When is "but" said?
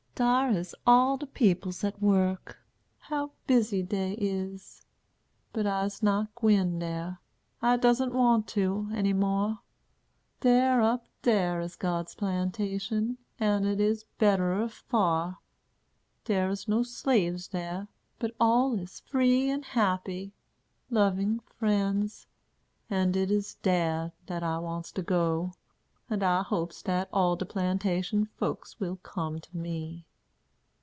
5.51-5.65, 18.19-18.35